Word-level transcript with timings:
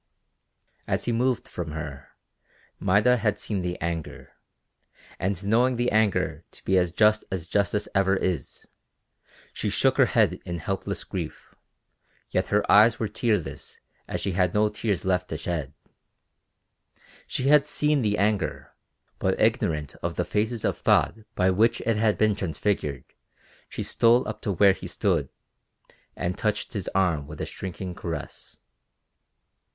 As 0.87 1.05
he 1.05 1.11
moved 1.11 1.47
from 1.47 1.73
her, 1.73 2.07
Maida 2.79 3.17
had 3.17 3.37
seen 3.37 3.61
the 3.61 3.79
anger, 3.79 4.33
and 5.19 5.45
knowing 5.45 5.75
the 5.75 5.91
anger 5.91 6.43
to 6.53 6.65
be 6.65 6.75
as 6.79 6.91
just 6.91 7.23
as 7.31 7.45
justice 7.45 7.87
ever 7.93 8.15
is, 8.15 8.67
she 9.53 9.69
shook 9.69 9.97
her 9.97 10.07
head 10.07 10.39
in 10.43 10.57
helpless 10.57 11.03
grief, 11.03 11.53
yet 12.31 12.47
her 12.47 12.63
eyes 12.71 12.97
were 12.97 13.07
tearless 13.07 13.77
as 14.07 14.23
had 14.23 14.49
she 14.49 14.53
no 14.55 14.69
tears 14.69 15.05
left 15.05 15.29
to 15.29 15.37
shed. 15.37 15.71
She 17.27 17.43
had 17.49 17.63
seen 17.63 18.01
the 18.01 18.17
anger, 18.17 18.73
but 19.19 19.39
ignorant 19.39 19.93
of 20.01 20.15
the 20.15 20.25
phases 20.25 20.65
of 20.65 20.79
thought 20.79 21.13
by 21.35 21.51
which 21.51 21.79
it 21.81 21.97
had 21.97 22.17
been 22.17 22.35
transfigured 22.35 23.03
she 23.69 23.83
stole 23.83 24.27
up 24.27 24.41
to 24.41 24.51
where 24.51 24.73
he 24.73 24.87
stood 24.87 25.29
and 26.15 26.35
touched 26.35 26.73
his 26.73 26.87
arm 26.95 27.27
with 27.27 27.39
a 27.39 27.45
shrinking 27.45 27.93
caress. 27.93 28.61